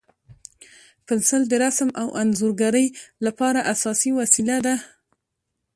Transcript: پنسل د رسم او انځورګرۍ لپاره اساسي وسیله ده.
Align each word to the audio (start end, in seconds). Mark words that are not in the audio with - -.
پنسل 1.07 1.41
د 1.49 1.53
رسم 1.63 1.89
او 2.01 2.07
انځورګرۍ 2.21 2.87
لپاره 3.25 3.59
اساسي 3.73 4.11
وسیله 4.19 4.57
ده. 4.65 4.75